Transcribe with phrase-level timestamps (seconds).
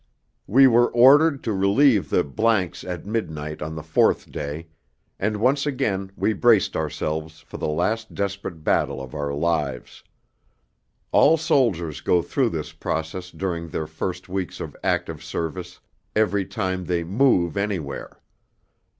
[0.01, 2.25] II We were ordered to relieve the
[2.73, 4.69] 's at midnight on the fourth day,
[5.19, 10.03] and once again we braced ourselves for the last desperate battle of our lives.
[11.11, 15.79] All soldiers go through this process during their first weeks of active service
[16.15, 18.21] every time they 'move' anywhere.